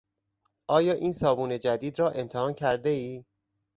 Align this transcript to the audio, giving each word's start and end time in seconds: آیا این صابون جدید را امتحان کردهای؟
آیا 0.67 0.93
این 0.93 1.13
صابون 1.13 1.59
جدید 1.59 1.99
را 1.99 2.09
امتحان 2.09 2.53
کردهای؟ 2.53 3.23